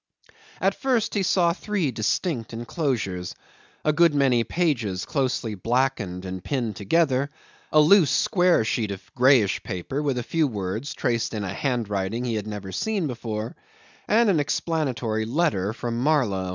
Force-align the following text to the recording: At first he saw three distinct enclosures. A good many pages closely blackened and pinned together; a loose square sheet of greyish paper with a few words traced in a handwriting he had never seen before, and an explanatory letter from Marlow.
At 0.59 0.73
first 0.73 1.13
he 1.13 1.21
saw 1.21 1.53
three 1.53 1.91
distinct 1.91 2.53
enclosures. 2.53 3.35
A 3.85 3.93
good 3.93 4.15
many 4.15 4.43
pages 4.43 5.05
closely 5.05 5.53
blackened 5.53 6.25
and 6.25 6.43
pinned 6.43 6.75
together; 6.75 7.29
a 7.71 7.79
loose 7.79 8.09
square 8.09 8.65
sheet 8.65 8.89
of 8.89 9.11
greyish 9.13 9.61
paper 9.61 10.01
with 10.01 10.17
a 10.17 10.23
few 10.23 10.47
words 10.47 10.95
traced 10.95 11.35
in 11.35 11.43
a 11.43 11.53
handwriting 11.53 12.23
he 12.25 12.33
had 12.33 12.47
never 12.47 12.71
seen 12.71 13.05
before, 13.05 13.55
and 14.07 14.27
an 14.27 14.39
explanatory 14.39 15.23
letter 15.27 15.71
from 15.71 15.99
Marlow. 15.99 16.49